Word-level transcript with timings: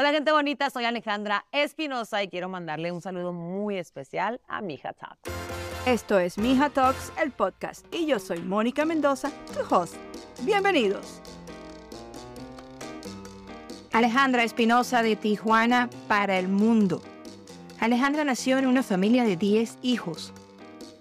Hola 0.00 0.12
gente 0.12 0.32
bonita, 0.32 0.70
soy 0.70 0.86
Alejandra 0.86 1.44
Espinosa 1.52 2.22
y 2.22 2.28
quiero 2.28 2.48
mandarle 2.48 2.90
un 2.90 3.02
saludo 3.02 3.34
muy 3.34 3.76
especial 3.76 4.40
a 4.48 4.62
Mija 4.62 4.94
Talks. 4.94 5.30
Esto 5.84 6.18
es 6.18 6.38
Mija 6.38 6.70
Talks, 6.70 7.12
el 7.22 7.32
podcast, 7.32 7.84
y 7.94 8.06
yo 8.06 8.18
soy 8.18 8.40
Mónica 8.40 8.86
Mendoza, 8.86 9.30
tu 9.52 9.74
host. 9.74 9.96
Bienvenidos. 10.40 11.20
Alejandra 13.92 14.42
Espinosa 14.42 15.02
de 15.02 15.16
Tijuana 15.16 15.90
para 16.08 16.38
el 16.38 16.48
mundo. 16.48 17.02
Alejandra 17.78 18.24
nació 18.24 18.56
en 18.56 18.68
una 18.68 18.82
familia 18.82 19.24
de 19.24 19.36
10 19.36 19.80
hijos. 19.82 20.32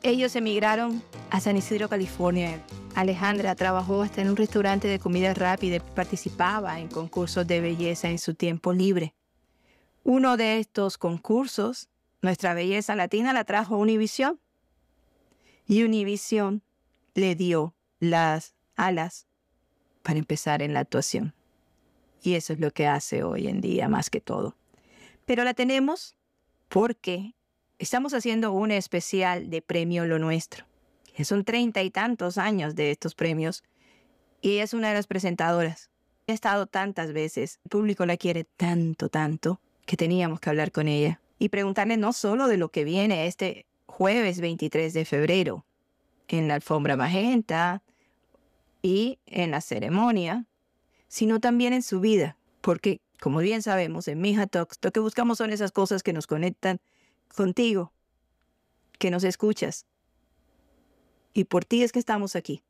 Ellos 0.04 0.36
emigraron 0.36 1.02
a 1.30 1.40
San 1.40 1.56
Isidro, 1.56 1.88
California. 1.88 2.62
Alejandra 3.00 3.56
trabajó 3.56 4.02
hasta 4.02 4.22
en 4.22 4.30
un 4.30 4.36
restaurante 4.36 4.90
de 4.90 5.00
comida 5.00 5.34
rápida 5.34 5.78
y 5.78 5.80
participaba 5.80 6.82
en 6.82 6.90
concursos 6.90 7.48
de 7.48 7.62
belleza 7.62 8.10
en 8.10 8.20
su 8.20 8.34
tiempo 8.34 8.74
libre. 8.74 9.16
Uno 10.04 10.36
de 10.36 10.60
estos 10.60 10.98
concursos, 10.98 11.88
Nuestra 12.22 12.54
Belleza 12.54 12.98
Latina, 12.98 13.32
la 13.32 13.46
trajo 13.46 13.78
Univision. 13.78 14.38
Y 15.66 15.84
Univision 15.84 16.62
le 17.14 17.36
dio 17.36 17.74
las 18.02 18.54
alas 18.76 19.28
para 20.04 20.20
empezar 20.20 20.62
en 20.62 20.74
la 20.74 20.82
actuación. 20.82 21.34
Y 22.22 22.34
eso 22.34 22.52
es 22.52 22.60
lo 22.60 22.72
que 22.72 22.86
hace 22.86 23.24
hoy 23.24 23.48
en 23.48 23.62
día 23.62 23.88
más 23.88 24.10
que 24.10 24.20
todo. 24.20 24.58
Pero 25.26 25.46
la 25.46 25.54
tenemos 25.54 26.18
porque 26.68 27.34
estamos 27.78 28.14
haciendo 28.14 28.52
un 28.52 28.72
especial 28.72 29.50
de 29.50 29.62
Premio 29.62 30.06
Lo 30.06 30.20
Nuestro. 30.20 30.69
Son 31.26 31.44
treinta 31.44 31.84
y 31.84 31.92
tantos 31.92 32.38
años 32.38 32.76
de 32.76 32.92
estos 32.92 33.16
premios 33.16 33.64
y 34.42 34.54
ella 34.54 34.64
es 34.64 34.74
una 34.74 34.90
de 34.90 34.94
las 34.96 35.08
presentadoras. 35.08 35.90
Ha 36.28 36.32
estado 36.32 36.68
tantas 36.68 37.12
veces, 37.12 37.60
el 37.66 37.70
público 37.70 38.06
la 38.06 38.18
quiere 38.18 38.44
tanto, 38.44 39.10
tanto, 39.10 39.60
que 39.86 39.98
teníamos 39.98 40.40
que 40.40 40.50
hablar 40.50 40.72
con 40.72 40.88
ella 40.88 41.20
y 41.40 41.50
preguntarle 41.50 41.98
no 41.98 42.14
solo 42.14 42.48
de 42.48 42.58
lo 42.58 42.70
que 42.70 42.84
viene 42.84 43.28
este 43.28 43.66
jueves 43.88 44.40
23 44.40 44.94
de 44.94 45.06
febrero 45.06 45.66
en 46.28 46.48
la 46.48 46.56
alfombra 46.56 46.96
magenta 46.96 47.82
y 48.82 49.20
en 49.26 49.52
la 49.52 49.62
ceremonia, 49.62 50.46
sino 51.08 51.40
también 51.40 51.74
en 51.74 51.82
su 51.82 52.00
vida, 52.00 52.38
porque 52.62 53.02
como 53.20 53.40
bien 53.40 53.62
sabemos 53.62 54.08
en 54.08 54.22
Mija 54.22 54.48
Talks, 54.48 54.80
lo 54.82 54.92
que 54.92 55.00
buscamos 55.00 55.40
son 55.40 55.52
esas 55.52 55.72
cosas 55.72 56.04
que 56.04 56.14
nos 56.14 56.28
conectan 56.28 56.80
contigo, 57.36 57.92
que 58.98 59.12
nos 59.12 59.24
escuchas. 59.24 59.86
Y 61.40 61.46
por 61.46 61.64
ti 61.64 61.84
es 61.84 61.94
que 61.94 62.00
estamos 62.00 62.36
aquí. 62.36 62.62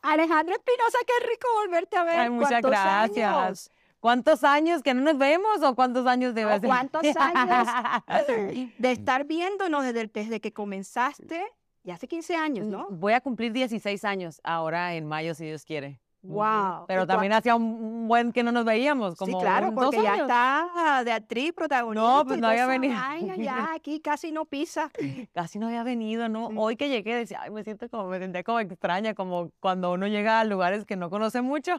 Alejandra 0.00 0.54
Espinosa, 0.54 0.98
qué 1.06 1.26
rico 1.26 1.46
volverte 1.56 1.96
a 1.98 2.04
ver. 2.04 2.20
Ay, 2.20 2.30
muchas 2.30 2.62
gracias. 2.62 3.70
¿Cuántos 4.00 4.44
años 4.44 4.82
que 4.82 4.94
no 4.94 5.02
nos 5.02 5.18
vemos 5.18 5.62
o 5.62 5.74
cuántos 5.74 6.06
años 6.06 6.34
de 6.34 6.44
no, 6.44 6.60
¿Cuántos 6.62 7.04
años 7.16 7.68
de 8.78 8.90
estar 8.90 9.26
viéndonos 9.26 9.84
desde, 9.84 10.06
desde 10.06 10.40
que 10.40 10.54
comenzaste? 10.54 11.44
Ya 11.82 11.94
hace 11.94 12.08
15 12.08 12.34
años, 12.34 12.66
¿no? 12.66 12.86
Voy 12.88 13.12
a 13.12 13.20
cumplir 13.20 13.52
16 13.52 14.06
años 14.06 14.40
ahora 14.42 14.94
en 14.94 15.04
mayo, 15.04 15.34
si 15.34 15.44
Dios 15.44 15.66
quiere. 15.66 16.00
Wow. 16.24 16.86
Pero 16.88 17.06
también 17.06 17.32
hacía 17.34 17.54
un 17.54 18.08
buen 18.08 18.32
que 18.32 18.42
no 18.42 18.50
nos 18.50 18.64
veíamos, 18.64 19.14
como 19.16 19.38
Sí, 19.38 19.44
claro, 19.44 19.74
porque 19.74 20.02
ya 20.02 20.16
está 20.16 21.02
de 21.04 21.12
actriz, 21.12 21.52
protagonista. 21.52 22.02
No, 22.02 22.24
pues 22.24 22.40
no 22.40 22.48
había 22.48 22.66
venido. 22.66 22.94
Ay, 22.98 23.30
ya 23.38 23.72
aquí 23.74 24.00
casi 24.00 24.32
no 24.32 24.46
pisa. 24.46 24.90
Casi 25.32 25.58
no 25.58 25.66
había 25.66 25.82
venido, 25.82 26.28
¿no? 26.28 26.46
Hoy 26.56 26.76
que 26.76 26.88
llegué 26.88 27.14
decía, 27.14 27.40
ay, 27.42 27.50
me 27.50 27.62
siento 27.62 27.88
como, 27.88 28.08
me 28.08 28.18
sentía 28.18 28.42
como 28.42 28.60
extraña, 28.60 29.14
como 29.14 29.50
cuando 29.60 29.92
uno 29.92 30.06
llega 30.06 30.40
a 30.40 30.44
lugares 30.44 30.84
que 30.84 30.96
no 30.96 31.10
conoce 31.10 31.42
mucho. 31.42 31.78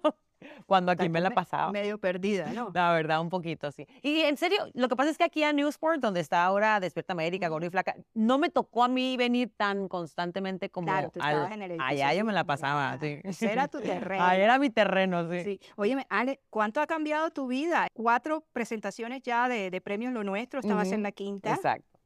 Cuando 0.66 0.92
aquí 0.92 1.10
me 1.10 1.22
la 1.22 1.32
pasaba. 1.32 1.72
Medio 1.72 1.98
perdida, 1.98 2.52
¿no? 2.54 2.72
La 2.74 2.92
verdad, 2.94 3.22
un 3.22 3.30
poquito, 3.30 3.72
sí. 3.72 3.88
Y 4.02 4.22
en 4.22 4.38
serio, 4.38 4.60
lo 4.74 4.88
que 4.90 4.96
pasa 4.96 5.10
es 5.10 5.18
que 5.18 5.24
aquí 5.24 5.44
a 5.44 5.54
Newsport, 5.54 6.00
donde 6.02 6.20
está 6.20 6.44
ahora 6.44 6.80
Despierta 6.80 7.14
América, 7.14 7.48
Gordo 7.48 7.68
y 7.68 7.70
Flaca, 7.70 7.96
no 8.14 8.38
me 8.38 8.50
tocó 8.50 8.84
a 8.84 8.88
mí 8.88 9.18
venir 9.18 9.52
tan 9.56 9.88
constantemente 9.88 10.70
como 10.70 10.88
claro, 10.88 11.10
tú 11.10 11.20
al, 11.22 11.52
en 11.52 11.62
el 11.62 11.82
allá 11.82 12.14
yo 12.14 12.26
me 12.26 12.34
la 12.34 12.44
pasaba, 12.44 12.98
sí. 13.00 13.20
Ese 13.24 13.52
era 13.52 13.68
tu 13.68 13.80
terreno. 13.82 14.24
Ahí 14.24 14.42
era 14.42 14.60
mi 14.60 14.70
terreno, 14.70 15.30
sí. 15.32 15.44
sí. 15.44 15.60
Óyeme, 15.76 16.06
Ale, 16.10 16.42
¿cuánto 16.50 16.82
ha 16.82 16.88
cambiado 16.88 17.30
tu 17.32 17.48
vida? 17.48 17.88
Cuatro 17.94 18.46
presentaciones 18.54 19.22
ya 19.24 19.48
de, 19.50 19.70
de 19.72 19.82
premios 19.82 20.14
Lo 20.14 20.24
Nuestro, 20.24 20.60
estabas 20.60 20.88
Ujú, 20.88 20.96
en 20.96 21.04
la 21.04 21.12
quinta. 21.12 21.54
Exacto. 21.54 22.00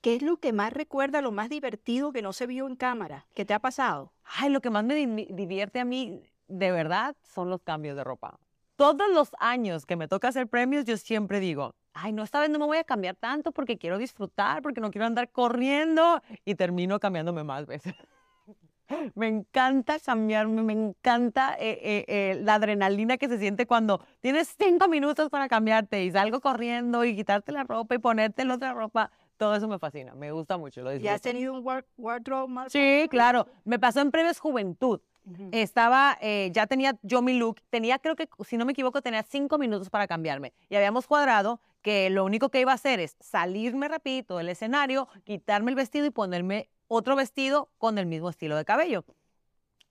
¿Qué 0.00 0.16
es 0.16 0.22
lo 0.22 0.36
que 0.36 0.52
más 0.52 0.70
recuerda, 0.72 1.22
lo 1.22 1.32
más 1.32 1.48
divertido 1.48 2.12
que 2.12 2.20
no 2.20 2.34
se 2.34 2.46
vio 2.46 2.66
en 2.66 2.76
cámara? 2.76 3.26
¿Qué 3.34 3.46
te 3.46 3.54
ha 3.54 3.58
pasado? 3.58 4.12
Ay, 4.24 4.50
lo 4.50 4.60
que 4.60 4.68
más 4.68 4.84
me 4.84 4.94
di- 4.94 5.28
divierte 5.30 5.80
a 5.80 5.86
mí, 5.86 6.22
de 6.58 6.70
verdad, 6.72 7.16
son 7.22 7.50
los 7.50 7.62
cambios 7.62 7.96
de 7.96 8.04
ropa. 8.04 8.38
Todos 8.76 9.08
los 9.12 9.30
años 9.38 9.86
que 9.86 9.96
me 9.96 10.08
toca 10.08 10.28
hacer 10.28 10.48
premios, 10.48 10.84
yo 10.84 10.96
siempre 10.96 11.38
digo, 11.40 11.74
ay, 11.92 12.12
no, 12.12 12.22
esta 12.22 12.40
vez 12.40 12.50
no 12.50 12.58
me 12.58 12.66
voy 12.66 12.78
a 12.78 12.84
cambiar 12.84 13.14
tanto 13.16 13.52
porque 13.52 13.78
quiero 13.78 13.98
disfrutar, 13.98 14.62
porque 14.62 14.80
no 14.80 14.90
quiero 14.90 15.06
andar 15.06 15.30
corriendo 15.30 16.20
y 16.44 16.54
termino 16.56 16.98
cambiándome 16.98 17.44
más 17.44 17.66
veces. 17.66 17.94
Me 19.14 19.28
encanta 19.28 19.98
cambiarme, 19.98 20.62
me 20.62 20.74
encanta 20.74 21.56
eh, 21.58 21.78
eh, 21.82 22.04
eh, 22.06 22.40
la 22.42 22.56
adrenalina 22.56 23.16
que 23.16 23.28
se 23.28 23.38
siente 23.38 23.66
cuando 23.66 24.04
tienes 24.20 24.54
cinco 24.58 24.88
minutos 24.88 25.30
para 25.30 25.48
cambiarte 25.48 26.04
y 26.04 26.10
salgo 26.10 26.40
corriendo 26.42 27.02
y 27.02 27.16
quitarte 27.16 27.50
la 27.50 27.64
ropa 27.64 27.94
y 27.94 27.98
ponerte 27.98 28.44
la 28.44 28.54
otra 28.56 28.74
ropa. 28.74 29.10
Todo 29.38 29.56
eso 29.56 29.68
me 29.68 29.78
fascina, 29.78 30.14
me 30.14 30.32
gusta 30.32 30.58
mucho, 30.58 30.82
lo 30.82 30.94
¿Ya 30.96 31.14
has 31.14 31.22
tenido 31.22 31.54
un 31.54 31.64
ward- 31.64 31.86
wardrobe 31.96 32.46
más? 32.52 32.72
Sí, 32.72 33.06
claro. 33.08 33.46
Me 33.64 33.78
pasó 33.78 34.00
en 34.00 34.10
Premios 34.10 34.38
Juventud. 34.38 35.00
Estaba, 35.52 36.18
eh, 36.20 36.50
ya 36.52 36.66
tenía 36.66 36.98
yo 37.02 37.22
mi 37.22 37.32
look, 37.38 37.60
tenía, 37.70 37.98
creo 37.98 38.14
que, 38.14 38.28
si 38.44 38.56
no 38.56 38.64
me 38.64 38.72
equivoco, 38.72 39.00
tenía 39.00 39.22
cinco 39.22 39.56
minutos 39.58 39.88
para 39.88 40.06
cambiarme. 40.06 40.52
Y 40.68 40.76
habíamos 40.76 41.06
cuadrado 41.06 41.60
que 41.82 42.10
lo 42.10 42.24
único 42.24 42.50
que 42.50 42.60
iba 42.60 42.72
a 42.72 42.74
hacer 42.74 43.00
es 43.00 43.16
salirme 43.20 43.88
rapidito 43.88 44.36
del 44.36 44.48
escenario, 44.48 45.08
quitarme 45.24 45.70
el 45.70 45.76
vestido 45.76 46.06
y 46.06 46.10
ponerme 46.10 46.68
otro 46.88 47.16
vestido 47.16 47.70
con 47.78 47.98
el 47.98 48.06
mismo 48.06 48.28
estilo 48.28 48.56
de 48.56 48.64
cabello. 48.64 49.04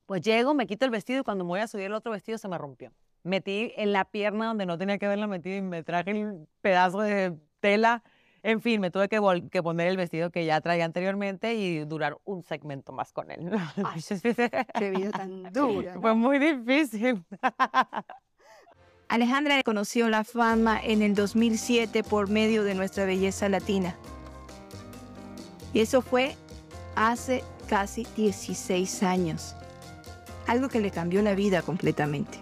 Pues 0.06 0.22
llego, 0.22 0.54
me 0.54 0.68
quito 0.68 0.86
el 0.86 0.92
vestido 0.92 1.22
y 1.22 1.24
cuando 1.24 1.44
me 1.46 1.50
voy 1.50 1.60
a 1.62 1.68
subir 1.68 1.86
el 1.86 1.94
otro 1.94 2.12
vestido 2.12 2.38
se 2.38 2.48
me 2.48 2.58
rompió. 2.58 2.92
Metí 3.24 3.74
en 3.78 3.94
la 3.94 4.06
pierna 4.06 4.48
donde 4.48 4.66
no 4.66 4.78
tenía 4.78 4.98
que 4.98 5.06
haberla 5.06 5.28
metido 5.28 5.58
y 5.58 5.62
me 5.62 5.84
traje 5.84 6.12
el 6.12 6.48
pedazo 6.62 7.00
de 7.00 7.38
tela. 7.60 8.04
En 8.46 8.60
fin, 8.62 8.82
me 8.82 8.92
tuve 8.92 9.08
que, 9.08 9.64
poner 9.64 9.88
el 9.88 9.96
vestido 9.96 10.30
que 10.30 10.46
ya 10.46 10.60
traía 10.60 10.84
anteriormente 10.84 11.56
y 11.56 11.86
durar 11.86 12.18
un 12.26 12.44
segmento 12.44 12.92
más 12.92 13.14
con 13.14 13.32
él. 13.32 13.50
Qué 14.78 14.92
vida 14.92 15.12
tan 15.12 15.44
dura. 15.54 15.96
¿no? 15.96 16.02
Fue 16.02 16.14
muy 16.14 16.40
difícil. 16.40 17.24
Alejandra 19.08 19.64
conoció 19.64 20.10
la 20.10 20.26
fama 20.26 20.80
en 20.84 21.02
el 21.02 21.16
2007 21.16 22.04
por 22.04 22.30
medio 22.30 22.64
de 22.64 22.76
nuestra 22.76 23.06
belleza 23.06 23.48
latina. 23.48 23.96
Y 25.74 25.80
eso 25.80 26.02
fue 26.02 26.36
hace 26.96 27.44
casi 27.70 28.06
16 28.18 29.04
años. 29.04 29.56
Algo 30.48 30.68
que 30.68 30.82
le 30.82 30.92
cambió 30.92 31.22
la 31.22 31.34
vida 31.34 31.62
completamente. 31.62 32.40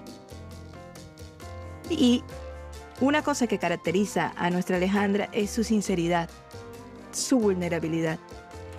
Y 1.90 2.24
una 3.02 3.24
cosa 3.24 3.48
que 3.48 3.58
caracteriza 3.58 4.32
a 4.38 4.50
nuestra 4.50 4.78
Alejandra 4.78 5.28
es 5.34 5.50
su 5.50 5.64
sinceridad, 5.64 6.30
su 7.12 7.40
vulnerabilidad. 7.40 8.20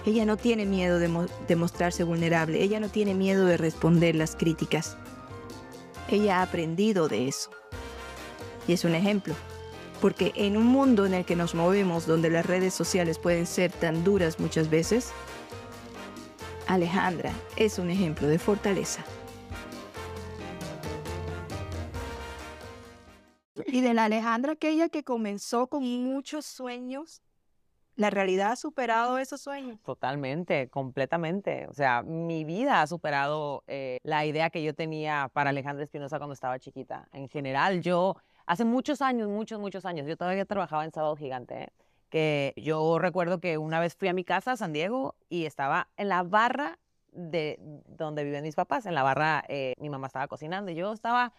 Ella 0.06 0.24
no 0.24 0.36
tiene 0.36 0.64
miedo 0.64 0.98
de, 0.98 1.08
mo- 1.08 1.26
de 1.46 1.56
mostrarse 1.56 2.04
vulnerable, 2.04 2.62
ella 2.62 2.80
no 2.80 2.88
tiene 2.88 3.14
miedo 3.14 3.44
de 3.44 3.56
responder 3.56 4.14
las 4.14 4.34
críticas. 4.34 4.96
Ella 6.08 6.38
ha 6.38 6.42
aprendido 6.42 7.08
de 7.08 7.28
eso. 7.28 7.50
Y 8.66 8.72
es 8.72 8.84
un 8.84 8.94
ejemplo. 8.94 9.34
Porque 10.00 10.32
en 10.34 10.56
un 10.56 10.66
mundo 10.66 11.06
en 11.06 11.14
el 11.14 11.24
que 11.24 11.36
nos 11.36 11.54
movemos, 11.54 12.06
donde 12.06 12.30
las 12.30 12.44
redes 12.46 12.74
sociales 12.74 13.18
pueden 13.18 13.46
ser 13.46 13.70
tan 13.70 14.02
duras 14.02 14.40
muchas 14.40 14.68
veces, 14.70 15.10
Alejandra 16.66 17.32
es 17.56 17.78
un 17.78 17.90
ejemplo 17.90 18.26
de 18.26 18.38
fortaleza. 18.38 19.04
Y 23.72 23.80
de 23.80 23.94
la 23.94 24.04
Alejandra 24.04 24.52
aquella 24.52 24.90
que 24.90 25.02
comenzó 25.02 25.66
con 25.66 25.82
muchos 25.82 26.44
sueños, 26.44 27.22
la 27.96 28.10
realidad 28.10 28.52
ha 28.52 28.56
superado 28.56 29.16
esos 29.16 29.40
sueños. 29.40 29.80
Totalmente, 29.82 30.68
completamente. 30.68 31.66
O 31.68 31.72
sea, 31.72 32.02
mi 32.02 32.44
vida 32.44 32.82
ha 32.82 32.86
superado 32.86 33.64
eh, 33.66 33.98
la 34.02 34.26
idea 34.26 34.50
que 34.50 34.62
yo 34.62 34.74
tenía 34.74 35.30
para 35.32 35.48
Alejandra 35.48 35.84
Espinosa 35.84 36.18
cuando 36.18 36.34
estaba 36.34 36.58
chiquita. 36.58 37.08
En 37.14 37.30
general, 37.30 37.80
yo, 37.80 38.16
hace 38.44 38.66
muchos 38.66 39.00
años, 39.00 39.30
muchos, 39.30 39.58
muchos 39.58 39.86
años, 39.86 40.06
yo 40.06 40.18
todavía 40.18 40.44
trabajaba 40.44 40.84
en 40.84 40.92
Sábado 40.92 41.16
Gigante, 41.16 41.72
que 42.10 42.52
yo 42.58 42.98
recuerdo 42.98 43.40
que 43.40 43.56
una 43.56 43.80
vez 43.80 43.96
fui 43.96 44.08
a 44.08 44.12
mi 44.12 44.22
casa, 44.22 44.52
a 44.52 44.56
San 44.58 44.74
Diego, 44.74 45.14
y 45.30 45.46
estaba 45.46 45.88
en 45.96 46.10
la 46.10 46.22
barra 46.24 46.78
de 47.10 47.58
donde 47.86 48.22
viven 48.22 48.42
mis 48.42 48.54
papás, 48.54 48.84
en 48.84 48.94
la 48.94 49.02
barra, 49.02 49.44
eh, 49.48 49.72
mi 49.78 49.88
mamá 49.88 50.08
estaba 50.08 50.28
cocinando, 50.28 50.70
y 50.70 50.74
yo 50.74 50.92
estaba, 50.92 51.32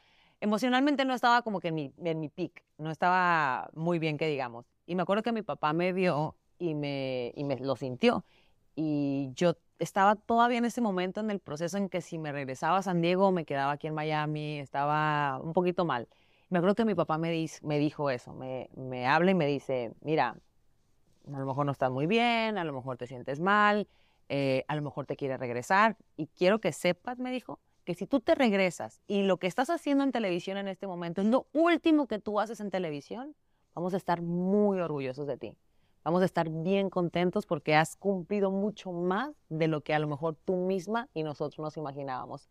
emocionalmente 0.44 1.06
no 1.06 1.13
estaba 1.13 1.42
como 1.42 1.62
que 1.62 1.69
en 1.69 1.75
mi, 1.75 1.94
en 2.04 2.30
peak, 2.30 2.66
no 2.78 2.92
estaba 2.92 3.69
muy 3.74 3.98
bien 3.98 4.18
que 4.18 4.28
digamos. 4.28 4.66
Y 4.86 4.95
me 4.95 5.04
acuerdo 5.04 5.24
que 5.24 5.31
mi 5.31 5.42
papá 5.42 5.72
me 5.72 5.94
vio 5.94 6.36
y 6.60 6.75
me, 6.75 7.34
lo 7.62 7.78
sintió. 7.78 8.25
Y 8.75 9.31
yo 9.36 9.56
estaba 9.80 10.16
todavía 10.16 10.57
en 10.57 10.66
ese 10.66 10.81
momento 10.81 11.22
en 11.22 11.31
el 11.31 11.40
proceso 11.40 11.78
en 11.78 11.88
que 11.88 12.01
si 12.01 12.18
me 12.18 12.34
regresaba 12.34 12.80
a 12.80 12.81
San 12.81 13.01
Diego, 13.01 13.31
me 13.31 13.45
quedaba 13.45 13.72
aquí 13.72 13.88
en 13.88 13.94
Miami, 13.94 14.60
estaba 14.60 15.40
un 15.42 15.54
poquito 15.54 15.86
mal. 15.86 16.10
me 16.50 16.57
acuerdo 16.57 16.75
que 16.75 16.86
mi 16.86 16.94
papá 16.94 17.18
me, 17.18 17.31
dijo 17.31 18.10
eso, 18.10 18.34
me, 18.34 18.69
me 18.75 19.07
habla 19.07 19.31
y 19.31 19.36
me 19.36 19.48
dice, 19.48 19.94
mira, 20.01 20.36
a 21.34 21.40
lo 21.40 21.45
mejor 21.45 21.66
no 21.66 21.72
estás 21.72 21.90
muy 21.90 22.06
bien, 22.06 22.57
a 22.57 22.66
lo 22.66 22.74
mejor 22.74 22.98
te 22.98 23.07
sientes 23.07 23.40
mal, 23.40 23.88
eh, 24.28 24.66
a 24.68 24.75
lo 24.75 24.81
mejor 24.81 25.06
te 25.06 25.16
quiere 25.16 25.38
regresar 25.38 25.95
y 26.18 26.28
quiero 26.28 26.60
que 26.60 26.74
sepas, 26.74 27.18
me 27.18 27.31
dijo, 27.31 27.62
que 27.83 27.95
si 27.95 28.07
tú 28.07 28.19
te 28.19 28.35
regresas 28.35 29.01
y 29.07 29.24
lo 29.24 29.38
que 29.38 29.47
estás 29.47 29.69
haciendo 29.69 30.03
en 30.03 30.12
televisión 30.12 30.57
en 30.57 30.68
este 30.68 30.88
momento 30.88 31.21
es 31.21 31.27
lo 31.27 31.47
último 31.53 32.07
que 32.07 32.19
tú 32.19 32.39
haces 32.39 32.59
en 32.59 32.71
televisión, 32.71 33.35
vamos 33.74 33.94
a 33.94 33.97
estar 33.97 34.21
muy 34.21 34.80
orgullosos 34.80 35.27
de 35.27 35.38
ti. 35.38 35.57
Vamos 36.03 36.21
a 36.21 36.25
estar 36.25 36.50
bien 36.50 36.89
contentos 36.89 37.45
porque 37.45 37.75
has 37.75 37.95
cumplido 37.95 38.51
mucho 38.51 38.91
más 38.91 39.31
de 39.50 39.68
lo 39.68 39.81
que 39.81 39.94
a 39.94 40.00
lo 40.00 40.07
mejor 40.07 40.35
tú 40.35 40.56
misma 40.57 41.07
y 41.13 41.24
nosotros 41.24 41.59
nos 41.59 41.77
imaginábamos. 41.77 42.50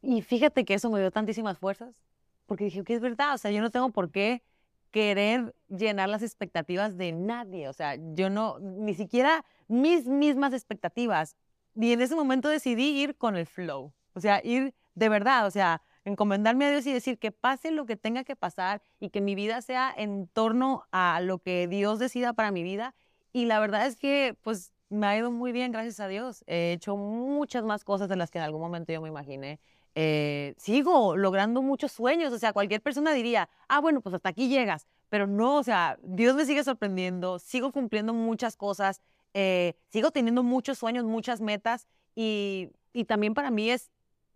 Y 0.00 0.22
fíjate 0.22 0.64
que 0.64 0.74
eso 0.74 0.90
me 0.90 1.00
dio 1.00 1.10
tantísimas 1.10 1.58
fuerzas, 1.58 2.02
porque 2.46 2.64
dije 2.64 2.84
que 2.84 2.94
es 2.94 3.00
verdad, 3.00 3.34
o 3.34 3.38
sea, 3.38 3.50
yo 3.50 3.60
no 3.60 3.70
tengo 3.70 3.90
por 3.90 4.10
qué 4.10 4.42
querer 4.90 5.54
llenar 5.68 6.08
las 6.08 6.22
expectativas 6.22 6.96
de 6.96 7.12
nadie, 7.12 7.68
o 7.68 7.72
sea, 7.72 7.96
yo 8.14 8.30
no, 8.30 8.58
ni 8.58 8.94
siquiera 8.94 9.44
mis 9.66 10.06
mismas 10.06 10.54
expectativas, 10.54 11.36
y 11.80 11.92
en 11.92 12.00
ese 12.00 12.14
momento 12.14 12.48
decidí 12.48 13.00
ir 13.00 13.16
con 13.16 13.36
el 13.36 13.46
flow, 13.46 13.92
o 14.14 14.20
sea, 14.20 14.40
ir 14.44 14.74
de 14.94 15.08
verdad, 15.08 15.46
o 15.46 15.50
sea, 15.50 15.82
encomendarme 16.04 16.66
a 16.66 16.70
Dios 16.70 16.86
y 16.86 16.92
decir 16.92 17.18
que 17.18 17.30
pase 17.30 17.70
lo 17.70 17.86
que 17.86 17.96
tenga 17.96 18.24
que 18.24 18.34
pasar 18.34 18.82
y 18.98 19.10
que 19.10 19.20
mi 19.20 19.34
vida 19.34 19.62
sea 19.62 19.92
en 19.96 20.26
torno 20.28 20.84
a 20.90 21.20
lo 21.20 21.38
que 21.38 21.68
Dios 21.68 21.98
decida 21.98 22.32
para 22.32 22.50
mi 22.50 22.62
vida. 22.62 22.94
Y 23.32 23.44
la 23.44 23.60
verdad 23.60 23.86
es 23.86 23.96
que, 23.96 24.36
pues, 24.42 24.72
me 24.88 25.06
ha 25.06 25.16
ido 25.16 25.30
muy 25.30 25.52
bien, 25.52 25.70
gracias 25.70 26.00
a 26.00 26.08
Dios. 26.08 26.42
He 26.46 26.72
hecho 26.72 26.96
muchas 26.96 27.62
más 27.62 27.84
cosas 27.84 28.08
de 28.08 28.16
las 28.16 28.30
que 28.30 28.38
en 28.38 28.44
algún 28.44 28.60
momento 28.60 28.92
yo 28.92 29.00
me 29.00 29.08
imaginé. 29.08 29.60
Eh, 29.94 30.54
sigo 30.56 31.16
logrando 31.16 31.62
muchos 31.62 31.92
sueños, 31.92 32.32
o 32.32 32.38
sea, 32.38 32.52
cualquier 32.52 32.80
persona 32.80 33.12
diría, 33.12 33.48
ah, 33.68 33.80
bueno, 33.80 34.00
pues 34.00 34.14
hasta 34.14 34.28
aquí 34.28 34.48
llegas, 34.48 34.86
pero 35.08 35.26
no, 35.26 35.56
o 35.56 35.62
sea, 35.62 35.98
Dios 36.02 36.36
me 36.36 36.44
sigue 36.44 36.62
sorprendiendo, 36.62 37.38
sigo 37.38 37.72
cumpliendo 37.72 38.14
muchas 38.14 38.56
cosas, 38.56 39.00
eh, 39.34 39.74
sigo 39.88 40.10
teniendo 40.10 40.42
muchos 40.42 40.78
sueños, 40.78 41.04
muchas 41.04 41.40
metas 41.40 41.86
y, 42.14 42.70
y 42.92 43.04
también 43.04 43.34
para 43.34 43.50
mí 43.50 43.70
es, 43.70 43.90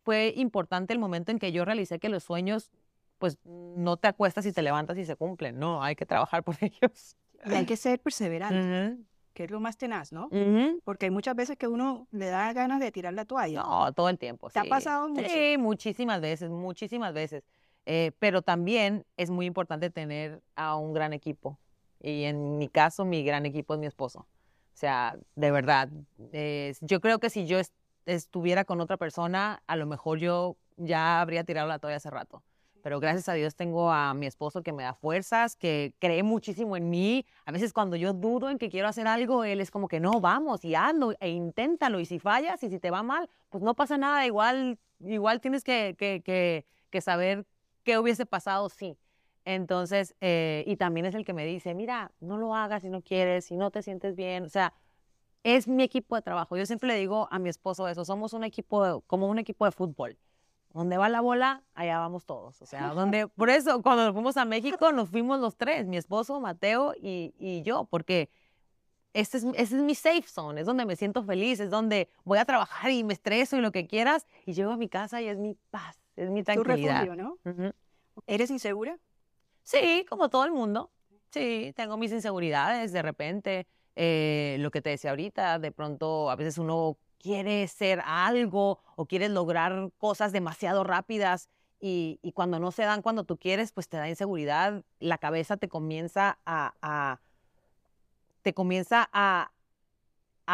fue 0.05 0.33
importante 0.37 0.93
el 0.93 0.99
momento 0.99 1.33
en 1.33 1.39
que 1.39 1.53
yo 1.53 1.65
realicé 1.65 1.99
que 1.99 2.09
los 2.09 2.25
sueños, 2.25 2.71
pues 3.19 3.39
no 3.44 3.97
te 3.97 4.09
acuestas 4.09 4.47
y 4.47 4.53
te 4.53 4.62
levantas 4.62 4.99
y 4.99 5.05
se 5.05 5.17
cumplen, 5.17 5.59
no, 5.59 5.83
hay 5.83 5.97
que 5.97 6.06
trabajar 6.06 6.43
por 6.43 6.56
ellos. 6.61 7.17
Y 7.44 7.55
hay 7.55 7.67
que 7.67 7.77
ser 7.77 8.00
perseverante 8.00 8.99
que 9.33 9.44
es 9.44 9.50
lo 9.50 9.61
más 9.61 9.77
tenaz, 9.77 10.12
¿no? 10.12 10.29
Porque 10.85 11.06
hay 11.06 11.11
muchas 11.11 11.35
veces 11.35 11.56
que 11.56 11.67
uno 11.67 12.06
le 12.11 12.27
da 12.27 12.53
ganas 12.53 12.81
de 12.81 12.93
tirar 12.93 13.15
la 13.15 13.25
toalla. 13.25 13.62
No, 13.62 13.93
todo 13.93 14.09
el 14.09 14.19
tiempo. 14.19 14.50
¿Te 14.50 14.61
ha 14.61 14.65
pasado 14.65 15.09
mucho? 15.09 15.29
Sí, 15.29 15.56
muchísimas 15.59 16.21
veces, 16.21 16.50
muchísimas 16.50 17.15
veces. 17.15 17.45
Eh, 17.87 18.12
pero 18.19 18.43
también 18.43 19.05
es 19.17 19.31
muy 19.31 19.47
importante 19.47 19.91
tener 19.91 20.43
a 20.55 20.77
un 20.77 20.93
gran 20.93 21.12
equipo. 21.12 21.59
Y 22.00 22.25
en 22.25 22.59
mi 22.59 22.69
caso, 22.69 23.05
mi 23.05 23.25
gran 23.25 23.47
equipo 23.47 23.75
es 23.75 23.81
mi 23.81 23.87
esposo. 23.87 24.27
O 24.75 24.77
sea, 24.77 25.17
de 25.37 25.51
verdad, 25.51 25.89
yo 26.81 27.01
creo 27.01 27.19
que 27.19 27.31
si 27.31 27.47
yo 27.47 27.59
estuviera 28.07 28.65
con 28.65 28.81
otra 28.81 28.97
persona, 28.97 29.63
a 29.67 29.77
lo 29.77 29.87
mejor 29.87 30.19
yo 30.19 30.57
ya 30.77 31.21
habría 31.21 31.45
tirado 31.45 31.69
la 31.69 31.79
toalla 31.79 31.97
hace 31.97 32.11
rato 32.11 32.43
pero 32.83 33.01
gracias 33.01 33.29
a 33.29 33.35
Dios 33.35 33.55
tengo 33.55 33.91
a 33.91 34.13
mi 34.13 34.27
esposo 34.27 34.63
que 34.63 34.73
me 34.73 34.83
da 34.83 34.93
fuerzas, 34.93 35.57
que 35.57 35.95
cree 35.99 36.23
muchísimo 36.23 36.77
en 36.77 36.91
mí. 36.91 37.25
A 37.47 37.53
veces 37.53 37.73
cuando 37.73 37.97
yo 37.97 38.13
dudo 38.13 38.51
en 38.51 38.59
que 38.59 38.69
quiero 38.69 38.89
hacer 38.89 39.07
algo, 39.07 39.45
él 39.45 39.61
es 39.61 39.71
como 39.71 39.89
que 39.89 40.01
no, 40.01 40.21
vamos 40.21 40.65
y 40.65 40.75
hazlo 40.75 41.15
e 41.21 41.31
inténtalo. 41.31 42.01
Y 42.01 42.07
si 42.07 42.19
fallas 42.19 42.63
y 42.63 42.69
si 42.69 42.79
te 42.79 42.91
va 42.91 43.03
mal, 43.03 43.31
pues 43.51 43.63
no 43.63 43.75
pasa 43.75 43.97
nada. 43.97 44.27
Igual, 44.27 44.79
igual 45.01 45.41
tienes 45.41 45.63
que, 45.63 45.95
que, 45.97 46.65
que, 46.91 47.01
saber 47.01 47.47
qué 47.85 47.99
hubiese 47.99 48.27
pasado 48.27 48.69
sí. 48.69 48.97
Entonces, 49.44 50.15
eh, 50.21 50.65
y 50.67 50.77
también 50.77 51.06
es 51.06 51.15
el 51.15 51.25
que 51.25 51.33
me 51.33 51.44
dice, 51.44 51.75
mira, 51.75 52.12
no 52.21 52.37
lo 52.37 52.55
hagas 52.55 52.83
si 52.83 52.89
no 52.89 53.03
quieres, 53.03 53.47
si 53.47 53.56
no 53.56 53.71
te 53.71 53.83
sientes 53.83 54.15
bien. 54.15 54.44
O 54.44 54.49
sea, 54.49 54.73
es 55.43 55.67
mi 55.67 55.83
equipo 55.83 56.15
de 56.15 56.23
trabajo. 56.23 56.56
Yo 56.56 56.67
siempre 56.67 56.89
le 56.89 56.97
digo 56.97 57.29
a 57.31 57.39
mi 57.39 57.49
esposo 57.49 57.89
eso, 57.89 58.05
somos 58.05 58.33
un 58.33 58.44
equipo, 58.44 59.03
como 59.06 59.29
un 59.29 59.39
equipo 59.39 59.65
de 59.65 59.73
fútbol 59.73 60.17
donde 60.73 60.97
va 60.97 61.09
la 61.09 61.21
bola, 61.21 61.62
allá 61.75 61.99
vamos 61.99 62.25
todos. 62.25 62.61
O 62.62 62.67
sea, 62.67 62.94
donde, 62.94 63.29
por 63.29 63.50
eso 63.50 63.83
cuando 63.83 64.05
nos 64.05 64.15
fuimos 64.15 64.37
a 64.37 64.44
México, 64.44 64.91
nos 64.93 65.11
fuimos 65.11 65.39
los 65.39 65.56
tres, 65.56 65.87
mi 65.87 65.97
esposo, 65.97 66.41
Mateo 66.41 66.95
y, 66.95 67.35
y 67.38 67.62
yo, 67.62 67.85
porque 67.85 68.31
este 69.12 69.38
es, 69.38 69.45
ese 69.45 69.77
es 69.77 69.83
mi 69.83 69.95
safe 69.95 70.23
zone, 70.23 70.61
es 70.61 70.67
donde 70.67 70.87
me 70.87 70.97
siento 70.97 71.23
feliz, 71.23 71.61
es 71.61 71.71
donde 71.71 72.09
voy 72.25 72.38
a 72.38 72.45
trabajar 72.45 72.91
y 72.91 73.05
me 73.05 73.12
estreso 73.12 73.56
y 73.56 73.61
lo 73.61 73.73
que 73.73 73.87
quieras, 73.87 74.27
y 74.47 74.55
llego 74.55 74.73
a 74.73 74.77
mi 74.77 74.88
casa 74.88 75.21
y 75.21 75.29
es 75.29 75.38
mi 75.38 75.55
paz, 75.71 76.00
es 76.17 76.31
mi 76.31 76.43
tranquilidad. 76.43 77.05
Tu 77.05 77.12
refugio, 77.12 77.38
¿no? 77.55 77.73
¿Eres 78.27 78.50
insegura? 78.50 78.99
Sí, 79.62 80.05
como 80.09 80.29
todo 80.29 80.44
el 80.44 80.53
mundo. 80.53 80.91
Sí, 81.31 81.73
tengo 81.76 81.97
mis 81.97 82.12
inseguridades 82.12 82.93
de 82.93 83.03
repente. 83.03 83.67
Eh, 83.94 84.56
lo 84.61 84.70
que 84.70 84.81
te 84.81 84.91
decía 84.91 85.11
ahorita, 85.11 85.59
de 85.59 85.70
pronto 85.70 86.31
a 86.31 86.37
veces 86.37 86.59
uno 86.59 86.97
quieres 87.19 87.70
ser 87.73 88.03
algo 88.05 88.81
o 88.97 89.06
quieres 89.06 89.31
lograr 89.31 89.91
cosas 89.99 90.32
demasiado 90.32 90.82
rápidas 90.82 91.49
y, 91.85 92.20
cuando 92.35 92.61
no 92.61 92.70
se 92.70 92.85
dan 92.85 93.03
cuando 93.03 93.25
tú 93.25 93.37
quieres, 93.38 93.73
pues 93.73 93.88
te 93.88 93.97
da 93.97 94.09
inseguridad, 94.09 94.85
la 95.00 95.19
cabeza 95.19 95.56
te 95.56 95.69
comienza 95.69 96.38
a, 96.47 97.20
te 98.43 98.55
comienza 98.55 99.09
a, 99.12 99.51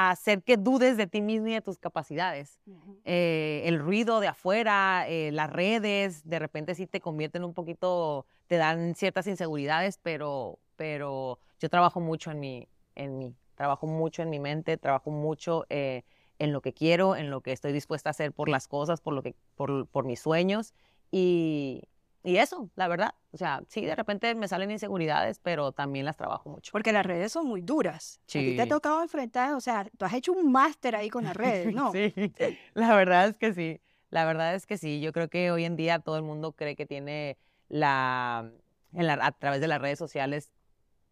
hacer 0.07 0.45
que 0.45 0.57
dudes 0.57 0.97
de 0.97 1.09
ti 1.09 1.21
mismo 1.21 1.49
y 1.49 1.55
de 1.55 1.61
tus 1.61 1.79
capacidades. 1.79 2.61
Eh, 3.05 3.63
el 3.65 3.81
ruido 3.81 4.21
de 4.21 4.29
afuera, 4.29 5.09
eh, 5.09 5.33
las 5.33 5.51
redes, 5.51 6.29
de 6.29 6.39
repente 6.39 6.77
sí 6.77 6.87
te 6.87 7.01
convierten 7.01 7.43
un 7.43 7.53
poquito, 7.53 8.25
te 8.47 8.57
dan 8.57 8.95
ciertas 8.95 9.27
inseguridades, 9.27 9.99
pero, 10.01 10.61
pero 10.77 11.41
yo 11.59 11.69
trabajo 11.69 11.99
mucho 11.99 12.31
en 12.31 12.39
mi, 12.39 12.69
en 12.95 13.19
mí, 13.19 13.35
trabajo 13.57 13.89
mucho 13.89 14.23
en 14.23 14.31
mi 14.31 14.39
mente, 14.39 14.77
trabajo 14.77 15.11
mucho 15.11 15.67
eh, 15.69 16.05
en 16.39 16.53
lo 16.53 16.61
que 16.61 16.73
quiero, 16.73 17.17
en 17.17 17.31
lo 17.31 17.41
que 17.41 17.51
estoy 17.51 17.73
dispuesta 17.73 18.11
a 18.11 18.13
hacer 18.13 18.33
por 18.33 18.49
las 18.49 18.69
cosas, 18.69 19.01
por, 19.01 19.15
lo 19.15 19.23
que, 19.23 19.35
por, 19.57 19.89
por 19.89 20.05
mis 20.05 20.21
sueños. 20.21 20.75
Y, 21.11 21.83
y 22.29 22.39
eso, 22.39 22.71
la 22.77 22.89
verdad. 22.89 23.15
O 23.33 23.37
sea, 23.37 23.63
sí, 23.69 23.85
de 23.85 23.95
repente 23.95 24.35
me 24.35 24.49
salen 24.49 24.71
inseguridades, 24.71 25.39
pero 25.39 25.73
también 25.73 26.05
las 26.05 26.17
trabajo 26.17 26.51
mucho. 26.51 26.73
Porque 26.73 26.93
las 26.93 27.07
redes 27.07 27.33
son 27.33 27.47
muy 27.47 27.61
duras. 27.61 28.21
Sí. 28.27 28.55
te 28.57 28.63
ha 28.63 28.69
tocado 28.69 29.03
enfrentar, 29.03 29.55
o 29.55 29.61
sea, 29.61 29.89
tú 29.97 30.05
has 30.05 30.15
hecho 30.15 30.33
un 30.33 30.53
máster 30.53 30.97
ahí 30.97 31.11
con 31.11 31.25
las 31.25 31.37
redes, 31.37 31.75
¿no? 31.75 31.93
sí, 31.93 32.13
la 32.75 32.95
verdad 32.95 33.29
es 33.29 33.39
que 33.39 33.55
sí. 33.55 33.81
La 34.11 34.25
verdad 34.25 34.55
es 34.55 34.67
que 34.67 34.79
sí. 34.79 35.01
Yo 35.01 35.13
creo 35.13 35.29
que 35.29 35.51
hoy 35.51 35.65
en 35.65 35.77
día 35.77 35.99
todo 35.99 36.17
el 36.17 36.23
mundo 36.23 36.53
cree 36.53 36.77
que 36.77 36.87
tiene 36.87 37.37
la, 37.69 38.51
en 38.95 39.07
la 39.07 39.15
a 39.21 39.33
través 39.33 39.61
de 39.61 39.69
las 39.69 39.81
redes 39.81 39.99
sociales, 39.99 40.53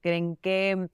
creen 0.01 0.37
que, 0.37 0.89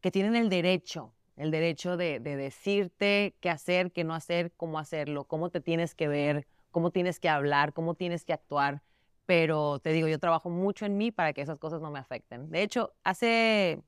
que 0.00 0.10
tienen 0.10 0.36
el 0.36 0.48
derecho 0.48 1.12
el 1.38 1.52
derecho 1.52 1.96
de, 1.96 2.18
decirte 2.18 3.34
qué 3.40 3.48
hacer, 3.48 3.92
qué 3.92 4.04
no 4.04 4.14
hacer, 4.14 4.52
cómo 4.56 4.78
hacerlo, 4.78 5.24
cómo 5.24 5.50
te 5.50 5.60
tienes 5.60 5.94
que 5.94 6.08
ver, 6.08 6.46
cómo 6.72 6.90
tienes 6.90 7.20
que 7.20 7.28
hablar, 7.28 7.72
cómo 7.72 7.94
tienes 7.94 8.24
que 8.24 8.32
actuar. 8.32 8.82
Pero 9.28 9.78
te 9.80 9.92
digo, 9.92 10.08
yo 10.08 10.18
trabajo 10.18 10.48
mucho 10.48 10.86
en 10.86 10.96
mí 10.96 11.10
para 11.10 11.34
que 11.34 11.42
esas 11.42 11.58
cosas 11.58 11.82
no 11.82 11.90
me 11.90 11.98
afecten. 11.98 12.48
De 12.48 12.62
hecho, 12.62 12.94
hace, 13.04 13.82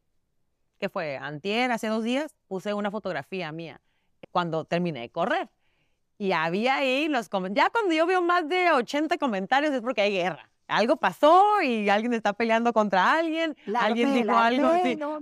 ¿qué 0.78 0.90
fue? 0.90 1.16
Antier, 1.16 1.72
hace 1.72 1.86
dos 1.86 2.04
días, 2.04 2.34
puse 2.46 2.74
una 2.74 2.90
fotografía 2.90 3.50
mía 3.50 3.80
cuando 4.32 4.66
terminé 4.66 5.00
de 5.00 5.08
correr. 5.08 5.48
Y 6.18 6.32
había 6.32 6.76
ahí 6.76 7.08
los 7.08 7.30
comentarios. 7.30 7.68
Ya 7.68 7.72
cuando 7.72 7.94
yo 7.94 8.04
veo 8.04 8.20
más 8.20 8.50
de 8.50 8.70
80 8.70 9.16
comentarios 9.16 9.72
es 9.72 9.80
porque 9.80 10.02
hay 10.02 10.12
guerra 10.12 10.50
algo 10.70 10.96
pasó 10.96 11.60
y 11.62 11.88
alguien 11.88 12.14
está 12.14 12.32
peleando 12.32 12.72
contra 12.72 13.12
alguien, 13.12 13.56
alguien 13.76 14.14
dijo 14.14 14.36
algo, 14.36 14.70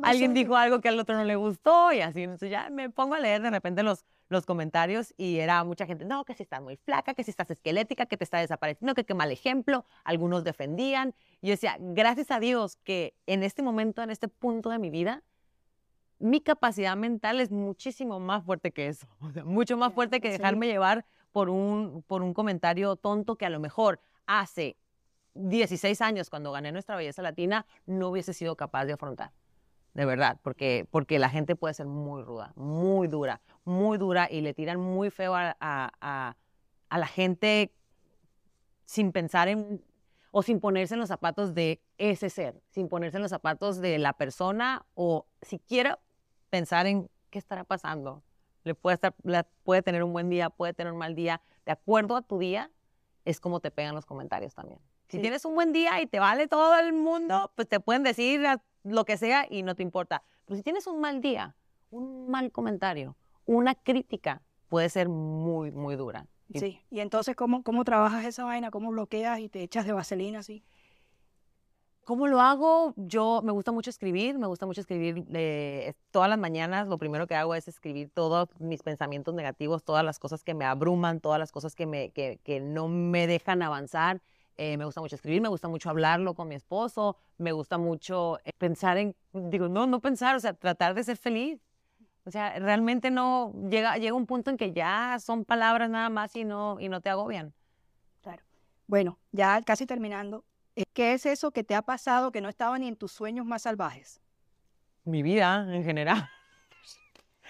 alguien 0.02 0.34
dijo 0.34 0.56
algo 0.56 0.80
que 0.80 0.88
al 0.88 0.98
otro 1.00 1.16
no 1.16 1.24
le 1.24 1.36
gustó 1.36 1.92
y 1.92 2.00
así, 2.00 2.22
entonces 2.22 2.50
ya 2.50 2.68
me 2.70 2.90
pongo 2.90 3.14
a 3.14 3.20
leer 3.20 3.42
de 3.42 3.50
repente 3.50 3.82
los, 3.82 4.04
los 4.28 4.44
comentarios 4.44 5.14
y 5.16 5.38
era 5.38 5.64
mucha 5.64 5.86
gente, 5.86 6.04
no, 6.04 6.24
que 6.24 6.34
si 6.34 6.42
estás 6.42 6.62
muy 6.62 6.76
flaca, 6.76 7.14
que 7.14 7.24
si 7.24 7.30
estás 7.30 7.50
esquelética, 7.50 8.06
que 8.06 8.16
te 8.16 8.24
está 8.24 8.38
desapareciendo, 8.38 8.94
que 8.94 9.04
qué 9.04 9.14
mal 9.14 9.32
ejemplo, 9.32 9.84
algunos 10.04 10.44
defendían. 10.44 11.14
Y 11.40 11.48
yo 11.48 11.52
decía, 11.52 11.76
gracias 11.80 12.30
a 12.30 12.38
Dios 12.38 12.76
que 12.84 13.14
en 13.26 13.42
este 13.42 13.62
momento, 13.62 14.02
en 14.02 14.10
este 14.10 14.28
punto 14.28 14.70
de 14.70 14.78
mi 14.78 14.90
vida, 14.90 15.22
mi 16.18 16.40
capacidad 16.40 16.96
mental 16.96 17.40
es 17.40 17.50
muchísimo 17.50 18.20
más 18.20 18.44
fuerte 18.44 18.72
que 18.72 18.88
eso, 18.88 19.06
mucho 19.44 19.76
más 19.76 19.92
fuerte 19.94 20.20
que 20.20 20.30
dejarme 20.30 20.66
llevar 20.66 21.06
por 21.32 21.48
un, 21.48 22.02
por 22.06 22.22
un 22.22 22.34
comentario 22.34 22.96
tonto 22.96 23.36
que 23.36 23.46
a 23.46 23.50
lo 23.50 23.60
mejor 23.60 24.00
hace 24.26 24.76
16 25.38 26.00
años, 26.00 26.30
cuando 26.30 26.52
gané 26.52 26.72
nuestra 26.72 26.96
belleza 26.96 27.22
latina, 27.22 27.66
no 27.86 28.08
hubiese 28.08 28.32
sido 28.32 28.56
capaz 28.56 28.84
de 28.84 28.94
afrontar. 28.94 29.32
De 29.94 30.04
verdad, 30.04 30.38
porque, 30.42 30.86
porque 30.90 31.18
la 31.18 31.30
gente 31.30 31.56
puede 31.56 31.74
ser 31.74 31.86
muy 31.86 32.22
ruda, 32.22 32.52
muy 32.56 33.08
dura, 33.08 33.40
muy 33.64 33.98
dura 33.98 34.28
y 34.30 34.40
le 34.40 34.54
tiran 34.54 34.78
muy 34.78 35.10
feo 35.10 35.34
a, 35.34 35.56
a, 35.60 36.36
a, 36.88 36.98
la 36.98 37.06
gente 37.06 37.72
sin 38.84 39.12
pensar 39.12 39.48
en 39.48 39.82
o 40.30 40.42
sin 40.42 40.60
ponerse 40.60 40.94
en 40.94 41.00
los 41.00 41.08
zapatos 41.08 41.54
de 41.54 41.80
ese 41.96 42.30
ser, 42.30 42.60
sin 42.68 42.88
ponerse 42.88 43.16
en 43.16 43.22
los 43.22 43.30
zapatos 43.30 43.80
de 43.80 43.98
la 43.98 44.12
persona 44.12 44.84
o 44.94 45.26
siquiera 45.42 45.98
pensar 46.50 46.86
en 46.86 47.10
qué 47.30 47.38
estará 47.38 47.64
pasando. 47.64 48.22
Le 48.64 48.74
puede, 48.74 48.94
estar, 48.94 49.14
puede 49.62 49.82
tener 49.82 50.04
un 50.04 50.12
buen 50.12 50.28
día, 50.28 50.50
puede 50.50 50.74
tener 50.74 50.92
un 50.92 50.98
mal 50.98 51.14
día. 51.14 51.40
De 51.64 51.72
acuerdo 51.72 52.14
a 52.14 52.22
tu 52.22 52.38
día, 52.38 52.70
es 53.24 53.40
como 53.40 53.60
te 53.60 53.70
pegan 53.70 53.94
los 53.94 54.04
comentarios 54.04 54.54
también. 54.54 54.80
Si 55.08 55.18
tienes 55.18 55.44
un 55.44 55.54
buen 55.54 55.72
día 55.72 56.00
y 56.02 56.06
te 56.06 56.18
vale 56.18 56.48
todo 56.48 56.78
el 56.78 56.92
mundo, 56.92 57.50
pues 57.54 57.66
te 57.66 57.80
pueden 57.80 58.02
decir 58.02 58.42
lo 58.84 59.04
que 59.04 59.16
sea 59.16 59.46
y 59.48 59.62
no 59.62 59.74
te 59.74 59.82
importa. 59.82 60.22
Pero 60.44 60.56
si 60.56 60.62
tienes 60.62 60.86
un 60.86 61.00
mal 61.00 61.20
día, 61.20 61.56
un 61.90 62.30
mal 62.30 62.52
comentario, 62.52 63.16
una 63.46 63.74
crítica, 63.74 64.42
puede 64.68 64.90
ser 64.90 65.08
muy, 65.08 65.70
muy 65.70 65.96
dura. 65.96 66.26
Sí, 66.54 66.80
y 66.90 67.00
entonces, 67.00 67.36
¿cómo, 67.36 67.62
cómo 67.62 67.84
trabajas 67.84 68.24
esa 68.24 68.44
vaina? 68.44 68.70
¿Cómo 68.70 68.90
bloqueas 68.90 69.40
y 69.40 69.48
te 69.48 69.62
echas 69.62 69.86
de 69.86 69.92
vaselina 69.92 70.38
así? 70.38 70.64
¿Cómo 72.04 72.26
lo 72.26 72.40
hago? 72.40 72.94
Yo 72.96 73.42
me 73.44 73.52
gusta 73.52 73.70
mucho 73.70 73.90
escribir, 73.90 74.38
me 74.38 74.46
gusta 74.46 74.64
mucho 74.64 74.80
escribir 74.80 75.26
eh, 75.34 75.92
todas 76.10 76.30
las 76.30 76.38
mañanas. 76.38 76.88
Lo 76.88 76.96
primero 76.96 77.26
que 77.26 77.34
hago 77.34 77.54
es 77.54 77.68
escribir 77.68 78.08
todos 78.08 78.48
mis 78.58 78.82
pensamientos 78.82 79.34
negativos, 79.34 79.84
todas 79.84 80.02
las 80.02 80.18
cosas 80.18 80.42
que 80.42 80.54
me 80.54 80.64
abruman, 80.64 81.20
todas 81.20 81.38
las 81.38 81.52
cosas 81.52 81.74
que, 81.74 81.84
me, 81.84 82.10
que, 82.10 82.40
que 82.44 82.60
no 82.60 82.88
me 82.88 83.26
dejan 83.26 83.60
avanzar. 83.60 84.22
Eh, 84.58 84.76
me 84.76 84.84
gusta 84.84 85.00
mucho 85.00 85.14
escribir, 85.14 85.40
me 85.40 85.48
gusta 85.48 85.68
mucho 85.68 85.88
hablarlo 85.88 86.34
con 86.34 86.48
mi 86.48 86.56
esposo, 86.56 87.16
me 87.38 87.52
gusta 87.52 87.78
mucho 87.78 88.38
eh, 88.44 88.52
pensar 88.58 88.98
en, 88.98 89.14
digo, 89.32 89.68
no, 89.68 89.86
no 89.86 90.00
pensar, 90.00 90.36
o 90.36 90.40
sea, 90.40 90.52
tratar 90.52 90.94
de 90.94 91.04
ser 91.04 91.16
feliz. 91.16 91.60
O 92.24 92.30
sea, 92.30 92.58
realmente 92.58 93.10
no, 93.10 93.54
llega, 93.70 93.96
llega 93.96 94.14
un 94.14 94.26
punto 94.26 94.50
en 94.50 94.58
que 94.58 94.72
ya 94.72 95.16
son 95.20 95.44
palabras 95.44 95.88
nada 95.88 96.10
más 96.10 96.36
y 96.36 96.44
no, 96.44 96.78
y 96.78 96.88
no 96.88 97.00
te 97.00 97.08
agobian. 97.08 97.54
Claro. 98.20 98.42
Bueno, 98.86 99.18
ya 99.32 99.62
casi 99.62 99.86
terminando, 99.86 100.44
eh, 100.78 100.84
¿Qué 100.92 101.12
es 101.12 101.26
eso 101.26 101.50
que 101.50 101.64
te 101.64 101.74
ha 101.74 101.82
pasado 101.82 102.30
que 102.30 102.40
no 102.40 102.48
estaba 102.48 102.78
ni 102.78 102.86
en 102.86 102.94
tus 102.94 103.10
sueños 103.10 103.44
más 103.44 103.62
salvajes? 103.62 104.20
Mi 105.02 105.24
vida 105.24 105.66
en 105.74 105.82
general. 105.82 106.30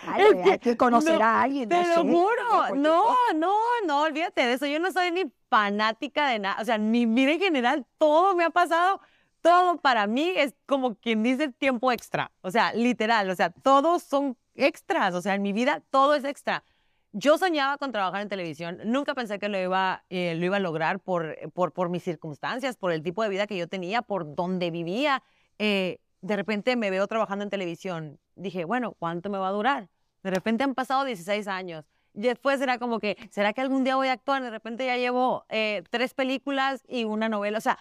Hay 0.06 0.58
que 0.58 0.76
conocer 0.76 1.20
a 1.22 1.42
alguien. 1.42 1.68
Te 1.68 1.86
lo 1.94 2.02
juro. 2.02 2.74
No, 2.76 3.14
no, 3.34 3.56
no, 3.86 4.02
olvídate 4.02 4.46
de 4.46 4.52
eso. 4.54 4.66
Yo 4.66 4.78
no 4.78 4.92
soy 4.92 5.10
ni 5.10 5.24
fanática 5.48 6.28
de 6.28 6.38
nada. 6.38 6.60
O 6.60 6.64
sea, 6.64 6.78
mi 6.78 7.06
vida 7.06 7.32
en 7.32 7.40
general, 7.40 7.86
todo 7.98 8.34
me 8.34 8.44
ha 8.44 8.50
pasado. 8.50 9.00
Todo 9.40 9.78
para 9.78 10.06
mí 10.06 10.32
es 10.36 10.54
como 10.66 10.96
quien 10.96 11.22
dice 11.22 11.48
tiempo 11.48 11.92
extra. 11.92 12.30
O 12.42 12.50
sea, 12.50 12.72
literal. 12.72 13.30
O 13.30 13.34
sea, 13.34 13.50
todos 13.50 14.02
son 14.02 14.36
extras. 14.54 15.14
O 15.14 15.22
sea, 15.22 15.34
en 15.34 15.42
mi 15.42 15.52
vida 15.52 15.82
todo 15.90 16.14
es 16.14 16.24
extra. 16.24 16.64
Yo 17.12 17.38
soñaba 17.38 17.78
con 17.78 17.90
trabajar 17.90 18.20
en 18.20 18.28
televisión, 18.28 18.80
nunca 18.84 19.14
pensé 19.14 19.38
que 19.38 19.48
lo 19.48 19.58
iba, 19.58 20.04
eh, 20.10 20.34
lo 20.34 20.44
iba 20.44 20.56
a 20.58 20.60
lograr 20.60 21.00
por, 21.00 21.36
por, 21.54 21.72
por, 21.72 21.88
mis 21.88 22.02
circunstancias, 22.02 22.76
por 22.76 22.92
el 22.92 23.02
tipo 23.02 23.22
de 23.22 23.30
vida 23.30 23.46
que 23.46 23.56
yo 23.56 23.66
tenía, 23.66 24.02
por 24.02 24.34
donde 24.34 24.70
vivía. 24.70 25.22
Eh, 25.58 26.00
de 26.20 26.36
repente 26.36 26.76
me 26.76 26.90
veo 26.90 27.06
trabajando 27.06 27.44
en 27.44 27.50
televisión. 27.50 28.18
Dije, 28.34 28.64
bueno, 28.64 28.92
¿cuánto 28.98 29.30
me 29.30 29.38
va 29.38 29.48
a 29.48 29.52
durar? 29.52 29.88
De 30.22 30.30
repente 30.30 30.64
han 30.64 30.74
pasado 30.74 31.04
16 31.04 31.46
años. 31.48 31.84
Y 32.14 32.22
después 32.22 32.60
era 32.60 32.78
como 32.78 32.98
que, 32.98 33.16
¿será 33.30 33.52
que 33.52 33.60
algún 33.60 33.84
día 33.84 33.96
voy 33.96 34.08
a 34.08 34.12
actuar? 34.12 34.42
De 34.42 34.50
repente 34.50 34.86
ya 34.86 34.96
llevo 34.96 35.44
eh, 35.48 35.84
tres 35.90 36.14
películas 36.14 36.82
y 36.88 37.04
una 37.04 37.28
novela. 37.28 37.58
O 37.58 37.60
sea, 37.60 37.78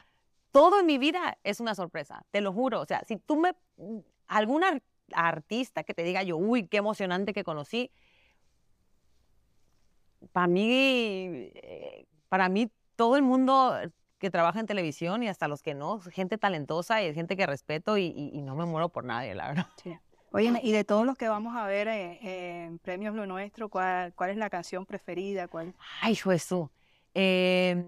todo 0.52 0.80
en 0.80 0.86
mi 0.86 0.98
vida 0.98 1.38
es 1.44 1.60
una 1.60 1.74
sorpresa, 1.76 2.24
te 2.32 2.42
lo 2.42 2.54
juro. 2.54 2.82
O 2.82 2.86
sea, 2.86 3.04
si 3.06 3.18
tú 3.18 3.38
me, 3.38 3.56
alguna 4.28 4.80
artista 5.14 5.84
que 5.84 5.94
te 5.94 6.04
diga 6.04 6.24
yo, 6.24 6.38
uy, 6.38 6.68
qué 6.68 6.78
emocionante 6.78 7.34
que 7.34 7.44
conocí, 7.44 7.92
para 10.32 10.48
mí, 10.48 11.52
eh, 11.54 12.06
para 12.30 12.50
mí, 12.50 12.70
todo 12.96 13.16
el 13.16 13.22
mundo 13.24 13.76
que 14.20 14.30
trabaja 14.30 14.60
en 14.60 14.66
televisión 14.66 15.24
y 15.24 15.28
hasta 15.28 15.48
los 15.48 15.62
que 15.62 15.74
no, 15.74 16.00
gente 16.00 16.38
talentosa 16.38 17.02
y 17.04 17.14
gente 17.14 17.38
que 17.38 17.46
respeto 17.46 17.98
y, 17.98 18.42
no 18.42 18.56
me 18.56 18.66
muero 18.66 18.90
por 18.90 19.04
nadie, 19.04 19.36
la 19.36 19.48
verdad. 19.50 19.68
Oye, 20.32 20.60
y 20.62 20.72
de 20.72 20.84
todos 20.84 21.06
los 21.06 21.18
que 21.18 21.30
vamos 21.30 21.56
a 21.56 21.66
ver 21.66 21.88
en 21.88 22.80
Premios 22.80 23.16
Lo 23.16 23.26
Nuestro, 23.26 23.70
¿cuál, 23.70 24.14
¿cuál, 24.14 24.32
es 24.32 24.38
la 24.38 24.50
canción 24.50 24.86
preferida? 24.86 25.48
¿Cuál? 25.48 25.74
Ay, 26.02 26.16
Jesús. 26.16 26.68
Eh, 27.14 27.84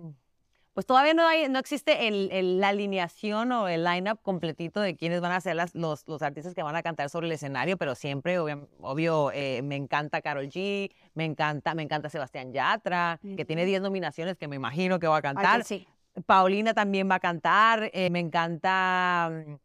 pues 0.74 0.86
todavía 0.86 1.13
no, 1.13 1.27
hay, 1.27 1.50
no 1.50 1.59
existe 1.59 2.07
el, 2.07 2.62
la 2.62 2.69
alineación 2.69 3.51
o 3.51 3.67
el 3.67 3.83
line-up 3.83 4.21
completito 4.21 4.79
de 4.79 4.95
quiénes 4.95 5.19
van 5.19 5.33
a 5.33 5.41
ser 5.41 5.57
las, 5.57 5.75
los, 5.75 6.07
los, 6.07 6.21
artistas 6.21 6.55
que 6.55 6.63
van 6.63 6.75
a 6.77 6.81
cantar 6.81 7.09
sobre 7.09 7.27
el 7.27 7.33
escenario, 7.33 7.75
pero 7.75 7.95
siempre, 7.95 8.39
obvio, 8.39 9.31
eh, 9.33 9.62
me 9.62 9.75
encanta 9.75 10.21
Carol 10.21 10.48
G, 10.48 10.89
me 11.15 11.25
encanta, 11.25 11.75
me 11.75 11.83
encanta 11.83 12.09
Sebastián 12.09 12.53
Yatra, 12.53 13.19
que 13.36 13.43
tiene 13.43 13.65
10 13.65 13.81
nominaciones 13.81 14.38
que 14.38 14.48
me 14.48 14.55
imagino 14.55 15.00
que 15.00 15.07
va 15.07 15.17
a 15.17 15.21
cantar. 15.21 15.65
sí. 15.65 15.86
Paulina 16.25 16.73
también 16.73 17.09
va 17.09 17.15
a 17.15 17.19
cantar, 17.19 17.89
eh, 17.93 18.09
me 18.09 18.19
encanta... 18.19 19.29
Mm, 19.31 19.55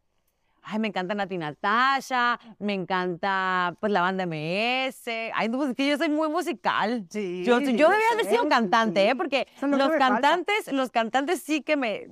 ay, 0.64 0.78
me 0.78 0.88
encanta 0.88 1.14
Nati 1.14 1.38
Natasha, 1.38 2.38
me 2.58 2.72
encanta 2.74 3.74
pues 3.80 3.92
la 3.92 4.00
banda 4.00 4.24
MS. 4.26 5.30
Ay, 5.34 5.48
pues, 5.48 5.74
yo 5.76 5.98
soy 5.98 6.08
muy 6.08 6.28
musical. 6.28 7.06
Sí, 7.10 7.44
yo, 7.44 7.60
yo 7.60 7.90
debía 7.90 8.06
haber 8.12 8.26
sido 8.26 8.42
un 8.42 8.48
cantante, 8.48 9.08
¿eh? 9.08 9.14
Porque 9.14 9.46
los 9.62 9.90
cantantes, 9.92 10.72
los 10.72 10.90
cantantes 10.90 11.42
sí 11.42 11.62
que 11.62 11.76
me, 11.76 12.08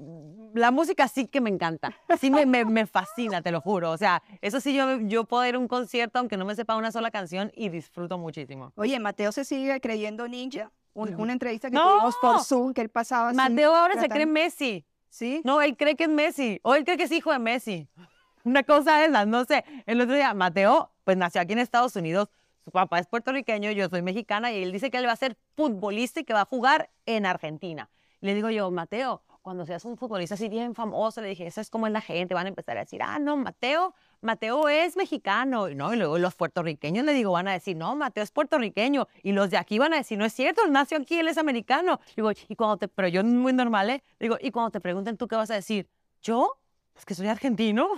la 0.54 0.70
música 0.70 1.08
sí 1.08 1.26
que 1.26 1.40
me 1.40 1.50
encanta. 1.50 1.92
Sí 2.18 2.30
me, 2.30 2.46
me, 2.46 2.64
me, 2.64 2.87
fascina, 2.87 3.42
te 3.42 3.50
lo 3.50 3.61
juro. 3.61 3.90
O 3.90 3.96
sea, 3.96 4.22
eso 4.40 4.61
sí 4.61 4.75
yo, 4.75 5.00
yo 5.00 5.25
puedo 5.25 5.46
ir 5.46 5.54
a 5.54 5.58
un 5.58 5.68
concierto 5.68 6.18
aunque 6.18 6.37
no 6.37 6.44
me 6.44 6.54
sepa 6.54 6.76
una 6.76 6.92
sola 6.92 7.11
canción 7.11 7.50
y 7.54 7.68
disfruto 7.68 8.18
muchísimo. 8.18 8.72
Oye, 8.76 8.99
Mateo 9.00 9.32
se 9.32 9.44
sigue 9.44 9.80
creyendo 9.80 10.28
ninja. 10.28 10.70
Una 10.94 11.32
entrevista 11.32 11.70
que 11.70 11.76
tuvimos 11.76 12.16
por 12.20 12.40
Zoom 12.40 12.75
que 12.75 12.82
él 12.82 12.88
pasaba. 12.88 13.32
Mateo 13.32 13.75
ahora 13.75 14.00
se 14.00 14.08
cree 14.08 14.26
Messi. 14.26 14.84
¿Sí? 15.08 15.42
No, 15.44 15.61
él 15.61 15.76
cree 15.76 15.94
que 15.94 16.04
es 16.04 16.11
Messi. 16.11 16.58
O 16.62 16.75
él 16.75 16.84
cree 16.84 16.96
que 16.96 17.04
es 17.04 17.12
hijo 17.12 17.32
de 17.32 17.38
Messi. 17.38 17.88
Una 18.44 18.62
cosa 18.62 18.99
de 18.99 19.06
esas, 19.06 19.26
no 19.26 19.44
sé. 19.44 19.64
El 19.87 20.00
otro 20.00 20.14
día, 20.14 20.32
Mateo, 20.34 20.90
pues 21.04 21.16
nació 21.16 21.40
aquí 21.40 21.52
en 21.52 21.58
Estados 21.58 21.94
Unidos. 21.96 22.28
Su 22.64 22.70
papá 22.70 22.99
es 22.99 23.06
puertorriqueño, 23.06 23.72
yo 23.72 23.88
soy 23.88 24.02
mexicana 24.02 24.52
y 24.52 24.62
él 24.62 24.72
dice 24.72 24.90
que 24.90 24.99
él 24.99 25.06
va 25.06 25.12
a 25.12 25.16
ser 25.16 25.37
futbolista 25.56 26.20
y 26.20 26.25
que 26.25 26.32
va 26.32 26.42
a 26.42 26.44
jugar 26.44 26.90
en 27.06 27.26
Argentina. 27.26 27.90
le 28.20 28.34
digo 28.34 28.50
yo, 28.50 28.70
Mateo, 28.70 29.22
cuando 29.42 29.66
seas 29.66 29.84
un 29.84 29.96
futbolista 29.96 30.37
así 30.37 30.49
bien 30.49 30.75
famoso, 30.75 31.20
le 31.20 31.28
dije, 31.28 31.46
eso 31.46 31.61
es 31.61 31.68
como 31.68 31.87
es 31.87 31.92
la 31.92 32.00
gente, 32.00 32.32
van 32.32 32.46
a 32.46 32.49
empezar 32.49 32.76
a 32.76 32.80
decir, 32.80 33.02
ah, 33.02 33.18
no, 33.18 33.37
Mateo, 33.37 33.94
Mateo 34.20 34.68
es 34.68 34.96
mexicano, 34.96 35.68
¿no? 35.70 35.92
Y 35.92 35.96
luego 35.96 36.18
los 36.18 36.34
puertorriqueños 36.34 37.04
le 37.04 37.12
digo, 37.12 37.32
van 37.32 37.49
a 37.49 37.52
decir, 37.52 37.76
no, 37.76 37.96
Mateo 37.96 38.22
es 38.22 38.30
puertorriqueño. 38.30 39.08
Y 39.22 39.32
los 39.32 39.50
de 39.50 39.56
aquí 39.58 39.78
van 39.78 39.92
a 39.94 39.96
decir, 39.96 40.16
no 40.16 40.25
es 40.25 40.32
cierto, 40.32 40.62
él 40.64 40.72
nació 40.72 40.99
aquí, 40.99 41.18
él 41.18 41.28
es 41.28 41.38
americano. 41.38 42.00
Digo, 42.16 42.30
y 42.49 42.56
cuando 42.56 42.76
te, 42.76 42.88
pero 42.88 43.08
yo 43.08 43.25
muy 43.25 43.52
normal, 43.52 43.90
¿eh? 43.90 44.02
Digo, 44.20 44.38
y 44.40 44.50
cuando 44.52 44.70
te 44.70 44.80
pregunten, 44.80 45.16
¿tú 45.16 45.26
qué 45.26 45.37
vas 45.37 45.50
a 45.50 45.54
decir? 45.54 45.88
¿Yo? 46.22 46.58
Pues 46.92 47.04
que 47.04 47.14
soy 47.14 47.26
argentino. 47.26 47.88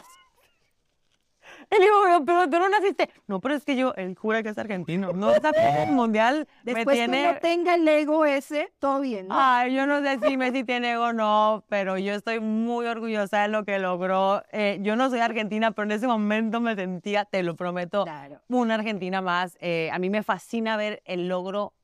Él 1.70 1.78
dijo, 1.80 2.24
pero 2.24 2.48
tú 2.48 2.58
no 2.58 2.68
naciste. 2.68 3.10
No, 3.26 3.40
pero 3.40 3.54
es 3.54 3.64
que 3.64 3.76
yo, 3.76 3.94
él 3.96 4.14
jura 4.16 4.42
que 4.42 4.50
es 4.50 4.58
argentino. 4.58 5.12
No, 5.12 5.32
está 5.32 5.50
el 5.50 5.92
mundial 5.92 6.46
Después 6.62 6.86
me 6.86 6.92
tiene... 6.94 7.22
que 7.22 7.32
no 7.32 7.38
tenga 7.40 7.74
el 7.74 7.86
ego 7.86 8.24
ese, 8.24 8.72
todo 8.78 9.00
bien, 9.00 9.28
¿no? 9.28 9.34
Ay, 9.38 9.74
yo 9.74 9.86
no 9.86 10.00
sé 10.02 10.18
si 10.26 10.36
Messi 10.36 10.64
tiene 10.64 10.92
ego 10.92 11.04
o 11.04 11.12
no, 11.12 11.64
pero 11.68 11.98
yo 11.98 12.14
estoy 12.14 12.40
muy 12.40 12.86
orgullosa 12.86 13.42
de 13.42 13.48
lo 13.48 13.64
que 13.64 13.78
logró. 13.78 14.42
Eh, 14.52 14.78
yo 14.82 14.96
no 14.96 15.10
soy 15.10 15.20
argentina, 15.20 15.72
pero 15.72 15.84
en 15.84 15.92
ese 15.92 16.06
momento 16.06 16.60
me 16.60 16.74
sentía, 16.74 17.24
te 17.24 17.42
lo 17.42 17.56
prometo, 17.56 18.04
una 18.48 18.74
argentina 18.74 19.20
más. 19.20 19.56
Eh, 19.60 19.90
a 19.92 19.98
mí 19.98 20.10
me 20.10 20.22
fascina 20.22 20.76
ver 20.76 21.02
el 21.04 21.28
logro 21.28 21.74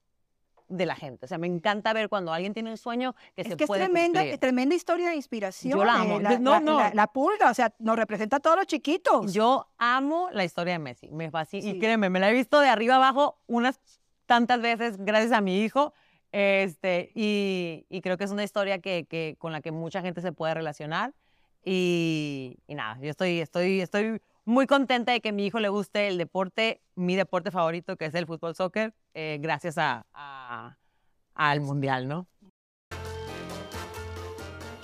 de 0.70 0.86
la 0.86 0.94
gente. 0.94 1.26
O 1.26 1.28
sea, 1.28 1.36
me 1.36 1.48
encanta 1.48 1.92
ver 1.92 2.08
cuando 2.08 2.32
alguien 2.32 2.54
tiene 2.54 2.70
un 2.70 2.76
sueño 2.76 3.14
que 3.34 3.44
se 3.44 3.56
que 3.56 3.66
puede 3.66 3.82
es 3.82 3.90
tremenda, 3.90 4.20
cumplir. 4.20 4.38
tremenda 4.38 4.74
historia 4.74 5.10
de 5.10 5.16
inspiración. 5.16 5.78
Yo 5.78 5.84
la 5.84 5.94
amo. 5.94 6.20
Eh, 6.20 6.22
la, 6.22 6.38
no, 6.38 6.60
no. 6.60 6.80
La, 6.94 7.06
pulga, 7.08 7.50
o 7.50 7.54
sea, 7.54 7.74
nos 7.78 7.96
representa 7.96 8.36
a 8.36 8.40
todos 8.40 8.56
los 8.56 8.66
chiquitos. 8.66 9.32
Yo 9.32 9.68
amo 9.76 10.30
la 10.32 10.44
historia 10.44 10.74
de 10.74 10.78
Messi. 10.78 11.10
Me 11.10 11.30
fascina. 11.30 11.68
Y 11.68 11.78
créeme, 11.78 12.08
me 12.08 12.20
la 12.20 12.30
he 12.30 12.32
visto 12.32 12.60
de 12.60 12.68
arriba 12.68 12.96
abajo 12.96 13.38
unas 13.46 13.80
tantas 14.26 14.60
veces 14.60 14.96
gracias 14.98 15.32
a 15.32 15.40
mi 15.40 15.60
hijo. 15.60 15.92
Este, 16.32 17.10
y, 17.16 17.86
y 17.88 18.00
creo 18.00 18.16
que 18.16 18.24
es 18.24 18.30
una 18.30 18.44
historia 18.44 18.78
que, 18.78 19.04
que, 19.04 19.34
con 19.38 19.52
la 19.52 19.60
que 19.60 19.72
mucha 19.72 20.00
gente 20.00 20.20
se 20.20 20.32
puede 20.32 20.54
relacionar. 20.54 21.12
Y, 21.64 22.58
y 22.68 22.74
nada, 22.74 22.98
yo 23.02 23.10
estoy, 23.10 23.40
estoy, 23.40 23.80
estoy 23.80 24.22
muy 24.50 24.66
contenta 24.66 25.12
de 25.12 25.20
que 25.20 25.28
a 25.28 25.32
mi 25.32 25.46
hijo 25.46 25.60
le 25.60 25.68
guste 25.68 26.08
el 26.08 26.18
deporte, 26.18 26.80
mi 26.96 27.14
deporte 27.14 27.50
favorito, 27.50 27.96
que 27.96 28.06
es 28.06 28.14
el 28.14 28.26
fútbol 28.26 28.54
soccer, 28.56 28.92
eh, 29.14 29.38
gracias 29.40 29.78
a, 29.78 30.76
al 31.34 31.60
mundial, 31.60 32.08
¿no? 32.08 32.26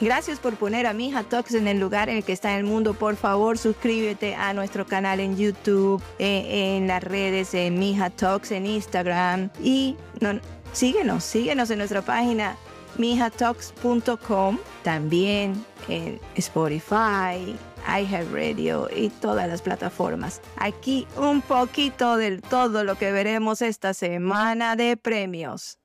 Gracias 0.01 0.39
por 0.39 0.57
poner 0.57 0.87
a 0.87 0.93
Mija 0.93 1.25
Talks 1.25 1.55
en 1.55 1.67
el 1.69 1.81
lugar 1.81 2.11
en 2.11 2.19
el 2.19 2.25
que 2.25 2.33
está 2.33 2.57
el 2.57 2.65
mundo. 2.65 2.95
Por 2.95 3.17
favor, 3.17 3.59
suscríbete 3.59 4.35
a 4.35 4.53
nuestro 4.53 4.87
canal 4.87 5.21
en 5.21 5.37
YouTube, 5.37 6.03
eh, 6.19 6.77
en 6.77 6.87
las 6.87 7.03
redes 7.03 7.53
de 7.53 7.71
Mija 7.71 8.11
Talks, 8.11 8.53
en 8.53 8.67
Instagram. 8.67 9.51
Y 9.63 9.97
no, 10.21 10.39
síguenos, 10.73 11.25
síguenos 11.25 11.71
en 11.71 11.79
nuestra 11.79 12.03
página 12.03 12.57
mijatalks.com, 12.99 14.59
también 14.83 15.65
en 15.89 16.21
Spotify, 16.37 17.57
iHeartRadio 17.87 18.89
y 18.95 19.11
todas 19.11 19.49
las 19.49 19.63
plataformas. 19.63 20.41
Aquí 20.57 21.07
un 21.17 21.43
poquito 21.43 22.17
del 22.17 22.43
todo 22.43 22.85
lo 22.85 22.97
que 22.97 23.13
veremos 23.13 23.63
esta 23.63 23.95
semana 23.95 24.77
de 24.77 24.97
premios. 24.97 25.79